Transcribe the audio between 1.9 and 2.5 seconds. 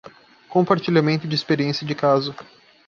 caso